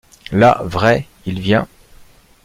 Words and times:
La, 0.31 0.59
vrai, 0.63 1.05
il 1.27 1.39
vient? 1.39 1.67